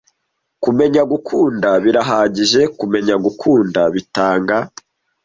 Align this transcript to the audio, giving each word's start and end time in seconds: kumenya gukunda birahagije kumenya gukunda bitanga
kumenya 0.63 1.01
gukunda 1.11 1.69
birahagije 1.83 2.61
kumenya 2.79 3.15
gukunda 3.25 3.81
bitanga 3.93 4.57